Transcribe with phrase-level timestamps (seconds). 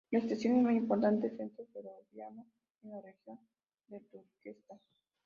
[0.09, 2.43] La estación es un importante centro ferroviario
[2.81, 3.37] en la región
[3.87, 4.79] del Turquestán.